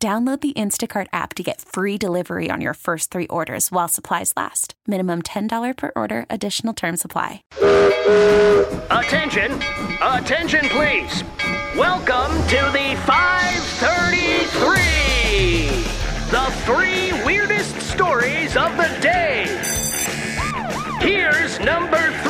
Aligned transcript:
Download 0.00 0.40
the 0.40 0.52
Instacart 0.52 1.08
app 1.12 1.34
to 1.34 1.42
get 1.42 1.60
free 1.60 1.98
delivery 1.98 2.52
on 2.52 2.60
your 2.60 2.74
first 2.74 3.10
three 3.10 3.26
orders 3.26 3.72
while 3.72 3.88
supplies 3.88 4.32
last. 4.36 4.74
Minimum 4.86 5.22
$10 5.22 5.76
per 5.76 5.90
order, 5.96 6.24
additional 6.30 6.72
term 6.72 6.96
supply. 6.96 7.42
Attention! 8.92 9.54
Attention, 10.00 10.60
please! 10.68 11.24
Welcome 11.74 12.30
to 12.46 12.70
the 12.72 12.94
533! 13.06 15.82
The 16.30 16.46
three 16.64 17.12
weirdest 17.24 17.80
stories 17.80 18.56
of 18.56 18.76
the 18.76 18.96
day! 19.02 19.46
Here's 21.00 21.58
number 21.58 22.12
three! 22.22 22.27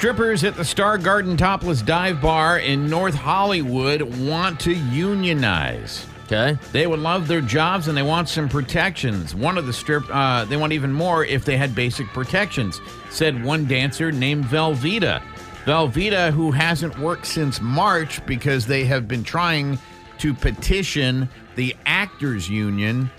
Strippers 0.00 0.44
at 0.44 0.56
the 0.56 0.64
Star 0.64 0.96
Garden 0.96 1.36
Topless 1.36 1.82
Dive 1.82 2.22
Bar 2.22 2.60
in 2.60 2.88
North 2.88 3.14
Hollywood 3.14 4.00
want 4.00 4.58
to 4.60 4.72
unionize. 4.72 6.06
Okay. 6.24 6.56
They 6.72 6.86
would 6.86 7.00
love 7.00 7.28
their 7.28 7.42
jobs 7.42 7.86
and 7.86 7.94
they 7.94 8.02
want 8.02 8.26
some 8.26 8.48
protections. 8.48 9.34
One 9.34 9.58
of 9.58 9.66
the 9.66 9.74
strip, 9.74 10.04
uh, 10.08 10.46
they 10.46 10.56
want 10.56 10.72
even 10.72 10.90
more 10.90 11.26
if 11.26 11.44
they 11.44 11.58
had 11.58 11.74
basic 11.74 12.06
protections, 12.14 12.80
said 13.10 13.44
one 13.44 13.66
dancer 13.66 14.10
named 14.10 14.46
Velveeta. 14.46 15.22
Velveeta, 15.66 16.30
who 16.32 16.50
hasn't 16.50 16.98
worked 16.98 17.26
since 17.26 17.60
March 17.60 18.24
because 18.24 18.66
they 18.66 18.86
have 18.86 19.06
been 19.06 19.22
trying 19.22 19.78
to 20.16 20.32
petition 20.32 21.28
the 21.56 21.76
Actors 21.84 22.48
Union 22.48 23.10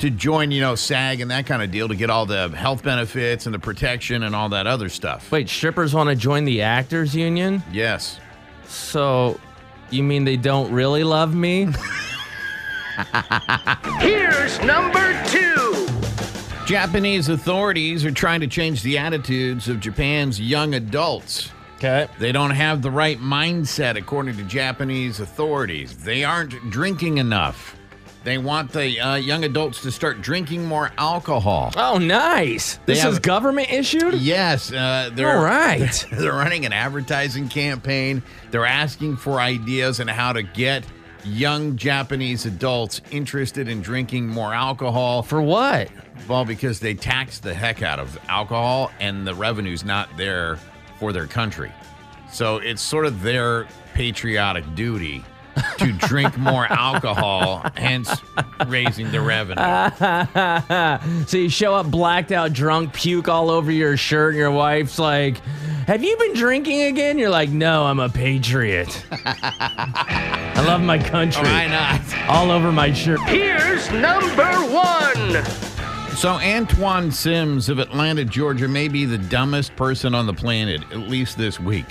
to 0.00 0.10
join, 0.10 0.50
you 0.50 0.60
know, 0.60 0.74
SAG 0.74 1.20
and 1.20 1.30
that 1.30 1.46
kind 1.46 1.62
of 1.62 1.70
deal 1.70 1.88
to 1.88 1.94
get 1.94 2.10
all 2.10 2.26
the 2.26 2.48
health 2.48 2.82
benefits 2.82 3.46
and 3.46 3.54
the 3.54 3.58
protection 3.58 4.22
and 4.22 4.34
all 4.34 4.48
that 4.48 4.66
other 4.66 4.88
stuff. 4.88 5.30
Wait, 5.30 5.48
strippers 5.48 5.94
want 5.94 6.08
to 6.08 6.16
join 6.16 6.44
the 6.44 6.62
actors 6.62 7.14
union? 7.14 7.62
Yes. 7.70 8.18
So, 8.66 9.38
you 9.90 10.02
mean 10.02 10.24
they 10.24 10.36
don't 10.36 10.72
really 10.72 11.04
love 11.04 11.34
me? 11.34 11.68
Here's 13.98 14.60
number 14.62 15.22
two! 15.26 15.86
Japanese 16.66 17.28
authorities 17.28 18.04
are 18.04 18.10
trying 18.10 18.40
to 18.40 18.46
change 18.46 18.82
the 18.82 18.96
attitudes 18.96 19.68
of 19.68 19.80
Japan's 19.80 20.40
young 20.40 20.74
adults. 20.74 21.50
Okay. 21.76 22.06
They 22.18 22.30
don't 22.30 22.50
have 22.50 22.82
the 22.82 22.90
right 22.90 23.18
mindset, 23.18 23.96
according 23.96 24.36
to 24.36 24.44
Japanese 24.44 25.18
authorities. 25.18 25.96
They 25.96 26.24
aren't 26.24 26.70
drinking 26.70 27.18
enough. 27.18 27.74
They 28.22 28.36
want 28.36 28.72
the 28.72 29.00
uh, 29.00 29.14
young 29.14 29.44
adults 29.44 29.80
to 29.82 29.90
start 29.90 30.20
drinking 30.20 30.66
more 30.66 30.90
alcohol. 30.98 31.72
Oh, 31.76 31.96
nice. 31.96 32.76
They 32.84 32.92
This 32.92 33.02
have- 33.02 33.14
is 33.14 33.18
government 33.18 33.72
issued? 33.72 34.14
Yes, 34.14 34.70
uh, 34.72 35.10
they're 35.14 35.38
All 35.38 35.42
right. 35.44 36.06
They're 36.12 36.32
running 36.34 36.66
an 36.66 36.72
advertising 36.74 37.48
campaign. 37.48 38.22
They're 38.50 38.66
asking 38.66 39.16
for 39.16 39.40
ideas 39.40 40.00
on 40.00 40.08
how 40.08 40.34
to 40.34 40.42
get 40.42 40.84
young 41.24 41.76
Japanese 41.76 42.44
adults 42.46 43.00
interested 43.10 43.68
in 43.68 43.80
drinking 43.80 44.26
more 44.26 44.52
alcohol. 44.54 45.22
For 45.22 45.40
what? 45.40 45.88
Well, 46.28 46.44
because 46.44 46.78
they 46.80 46.92
tax 46.94 47.38
the 47.38 47.54
heck 47.54 47.82
out 47.82 47.98
of 47.98 48.18
alcohol 48.28 48.90
and 49.00 49.26
the 49.26 49.34
revenue's 49.34 49.84
not 49.84 50.14
there 50.18 50.58
for 50.98 51.12
their 51.14 51.26
country. 51.26 51.72
So 52.30 52.56
it's 52.58 52.82
sort 52.82 53.06
of 53.06 53.22
their 53.22 53.66
patriotic 53.94 54.74
duty 54.74 55.24
to 55.78 55.92
drink 55.92 56.36
more 56.38 56.66
alcohol, 56.66 57.64
hence 57.76 58.10
raising 58.66 59.10
the 59.10 59.20
revenue. 59.20 59.60
So 61.26 61.36
you 61.36 61.48
show 61.48 61.74
up 61.74 61.90
blacked 61.90 62.32
out 62.32 62.52
drunk, 62.52 62.92
puke 62.92 63.28
all 63.28 63.50
over 63.50 63.70
your 63.70 63.96
shirt, 63.96 64.30
and 64.30 64.38
your 64.38 64.50
wife's 64.50 64.98
like, 64.98 65.38
Have 65.86 66.02
you 66.02 66.16
been 66.16 66.34
drinking 66.34 66.82
again? 66.82 67.18
You're 67.18 67.30
like, 67.30 67.50
No, 67.50 67.84
I'm 67.84 68.00
a 68.00 68.08
patriot. 68.08 69.04
I 69.12 70.62
love 70.66 70.82
my 70.82 70.98
country. 70.98 71.42
Why 71.44 71.66
not? 71.68 72.00
All 72.28 72.50
over 72.50 72.72
my 72.72 72.92
shirt. 72.92 73.20
Here's 73.20 73.90
number 73.90 74.44
one! 74.72 75.44
So 76.16 76.30
Antoine 76.32 77.10
Sims 77.10 77.68
of 77.68 77.78
Atlanta, 77.78 78.24
Georgia, 78.24 78.68
may 78.68 78.88
be 78.88 79.04
the 79.06 79.16
dumbest 79.18 79.74
person 79.76 80.14
on 80.14 80.26
the 80.26 80.34
planet, 80.34 80.82
at 80.90 80.98
least 80.98 81.38
this 81.38 81.58
week. 81.58 81.86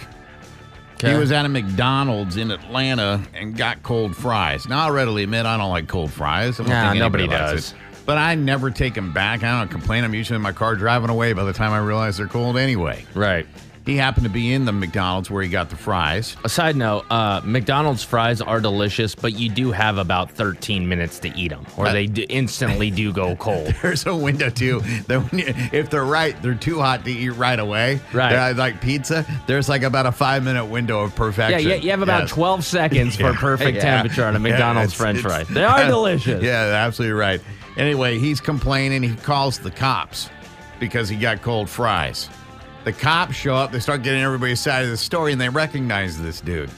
He 1.01 1.13
was 1.13 1.31
at 1.31 1.45
a 1.45 1.49
McDonald's 1.49 2.35
in 2.37 2.51
Atlanta 2.51 3.21
and 3.33 3.55
got 3.55 3.83
cold 3.83 4.15
fries. 4.15 4.67
Now, 4.67 4.85
I'll 4.85 4.91
readily 4.91 5.23
admit 5.23 5.45
I 5.45 5.57
don't 5.57 5.69
like 5.69 5.87
cold 5.87 6.11
fries. 6.11 6.59
I 6.59 6.63
don't 6.63 6.71
Nah, 6.71 6.89
think 6.91 6.99
nobody 6.99 7.27
does. 7.27 7.71
it. 7.71 7.77
But 8.05 8.17
I 8.17 8.35
never 8.35 8.71
take 8.71 8.95
them 8.95 9.13
back. 9.13 9.43
I 9.43 9.59
don't 9.59 9.69
complain. 9.69 10.03
I'm 10.03 10.13
usually 10.13 10.35
in 10.35 10.41
my 10.41 10.51
car 10.51 10.75
driving 10.75 11.09
away 11.09 11.33
by 11.33 11.43
the 11.43 11.53
time 11.53 11.71
I 11.71 11.77
realize 11.77 12.17
they're 12.17 12.27
cold 12.27 12.57
anyway. 12.57 13.05
Right. 13.13 13.45
He 13.85 13.95
happened 13.95 14.25
to 14.25 14.29
be 14.29 14.53
in 14.53 14.65
the 14.65 14.71
McDonald's 14.71 15.31
where 15.31 15.41
he 15.41 15.49
got 15.49 15.69
the 15.71 15.75
fries. 15.75 16.37
A 16.43 16.49
side 16.49 16.75
note, 16.75 17.05
uh, 17.09 17.41
McDonald's 17.43 18.03
fries 18.03 18.39
are 18.39 18.59
delicious, 18.61 19.15
but 19.15 19.33
you 19.33 19.49
do 19.49 19.71
have 19.71 19.97
about 19.97 20.29
13 20.31 20.87
minutes 20.87 21.17
to 21.19 21.35
eat 21.35 21.47
them, 21.47 21.65
or 21.75 21.87
Uh, 21.87 21.93
they 21.93 22.05
do 22.05 22.23
instantly 22.29 22.91
do 22.91 23.11
go 23.11 23.35
cold. 23.39 23.73
There's 23.81 24.05
a 24.05 24.15
window 24.15 24.49
too 24.51 24.81
that 25.07 25.19
when 25.31 25.39
you, 25.39 25.53
if 25.71 25.89
they're 25.89 26.05
right, 26.05 26.39
they're 26.43 26.53
too 26.53 26.79
hot 26.79 27.03
to 27.05 27.11
eat 27.11 27.29
right 27.29 27.59
away. 27.59 27.99
Right. 28.13 28.29
They're 28.33 28.53
like 28.53 28.79
pizza. 28.79 29.25
There's 29.47 29.67
like 29.69 29.81
about 29.81 30.05
a 30.05 30.11
five 30.11 30.43
minute 30.43 30.65
window 30.65 30.99
of 31.01 31.11
Yeah, 31.11 31.17
perfection. 31.17 31.69
you, 31.69 31.75
you 31.77 31.89
have 31.91 32.01
about 32.03 32.21
Yes. 32.23 32.29
12 32.31 32.65
seconds 32.65 33.15
for 33.15 33.33
perfect 33.33 33.77
Yeah. 33.77 33.81
temperature 33.81 34.25
on 34.25 34.35
a 34.35 34.39
Yeah, 34.39 34.49
McDonald's 34.49 34.93
it's- 34.93 34.97
french 35.01 35.19
it's- 35.19 35.33
fries. 35.45 35.47
They 35.47 35.63
are 35.63 35.85
delicious. 35.87 36.43
Yeah, 36.43 36.83
absolutely 36.85 37.13
right. 37.19 37.41
Anyway, 37.77 38.19
he's 38.19 38.39
complaining. 38.41 39.01
He 39.03 39.15
calls 39.15 39.57
the 39.57 39.71
cops 39.71 40.29
because 40.79 41.09
he 41.09 41.15
got 41.15 41.41
cold 41.41 41.69
fries. 41.69 42.29
The 42.85 42.93
cops 42.93 43.35
show 43.35 43.55
up. 43.55 43.71
They 43.71 43.79
start 43.79 44.03
getting 44.03 44.21
everybody's 44.21 44.59
side 44.59 44.83
of 44.83 44.89
the 44.89 44.97
story, 44.97 45.31
and 45.31 45.39
they 45.41 45.49
recognize 45.49 46.19
this 46.21 46.41
dude. 46.41 46.69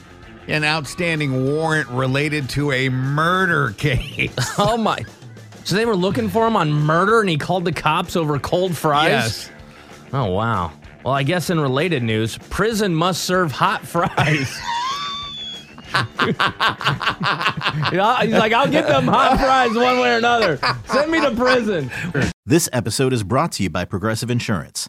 An 0.48 0.64
outstanding 0.64 1.46
warrant 1.46 1.88
related 1.88 2.48
to 2.50 2.72
a 2.72 2.88
murder 2.88 3.70
case. 3.78 4.32
Oh 4.58 4.76
my. 4.76 4.98
So 5.64 5.76
they 5.76 5.86
were 5.86 5.94
looking 5.96 6.28
for 6.28 6.44
him 6.46 6.56
on 6.56 6.72
murder 6.72 7.20
and 7.20 7.28
he 7.30 7.38
called 7.38 7.64
the 7.64 7.70
cops 7.72 8.16
over 8.16 8.36
cold 8.40 8.76
fries? 8.76 9.10
Yes. 9.10 9.50
Oh, 10.12 10.26
wow. 10.32 10.72
Well, 11.04 11.14
I 11.14 11.22
guess 11.22 11.50
in 11.50 11.60
related 11.60 12.02
news, 12.02 12.36
prison 12.50 12.92
must 12.92 13.22
serve 13.22 13.52
hot 13.52 13.82
fries. 13.86 14.52
You 16.24 16.32
know, 17.96 18.14
He's 18.22 18.32
like, 18.32 18.52
I'll 18.52 18.68
get 18.68 18.88
them 18.88 19.06
hot 19.06 19.38
fries 19.38 19.74
one 19.76 20.00
way 20.00 20.14
or 20.14 20.18
another. 20.18 20.58
Send 20.86 21.12
me 21.12 21.20
to 21.20 21.30
prison. 21.30 21.90
This 22.44 22.68
episode 22.72 23.12
is 23.12 23.22
brought 23.22 23.52
to 23.52 23.62
you 23.62 23.70
by 23.70 23.84
Progressive 23.84 24.30
Insurance. 24.32 24.88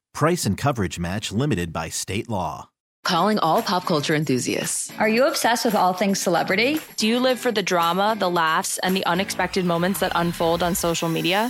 Price 0.13 0.45
and 0.45 0.57
coverage 0.57 0.99
match 0.99 1.31
limited 1.31 1.73
by 1.73 1.89
state 1.89 2.29
law. 2.29 2.69
Calling 3.03 3.39
all 3.39 3.61
pop 3.63 3.85
culture 3.85 4.13
enthusiasts. 4.13 4.91
Are 4.99 5.09
you 5.09 5.25
obsessed 5.25 5.65
with 5.65 5.73
all 5.73 5.93
things 5.93 6.19
celebrity? 6.19 6.79
Do 6.97 7.07
you 7.07 7.19
live 7.19 7.39
for 7.39 7.51
the 7.51 7.63
drama, 7.63 8.15
the 8.19 8.29
laughs, 8.29 8.77
and 8.79 8.95
the 8.95 9.05
unexpected 9.05 9.65
moments 9.65 10.01
that 10.01 10.11
unfold 10.13 10.61
on 10.61 10.75
social 10.75 11.09
media? 11.09 11.49